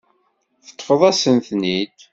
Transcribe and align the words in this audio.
Teṭṭfeḍ-as-ten-id. 0.65 1.99